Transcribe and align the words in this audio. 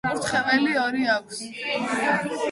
საკურთხეველი 0.05 0.71
ორი 0.83 1.03
აქვს. 1.17 1.43